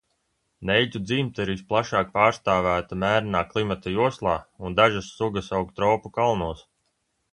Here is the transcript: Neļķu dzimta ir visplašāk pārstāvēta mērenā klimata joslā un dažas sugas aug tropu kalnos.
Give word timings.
Neļķu 0.67 1.01
dzimta 1.09 1.43
ir 1.45 1.51
visplašāk 1.51 2.09
pārstāvēta 2.15 2.99
mērenā 3.03 3.43
klimata 3.51 3.95
joslā 3.99 4.33
un 4.69 4.79
dažas 4.81 5.11
sugas 5.21 5.51
aug 5.59 5.75
tropu 5.81 6.13
kalnos. 6.17 6.65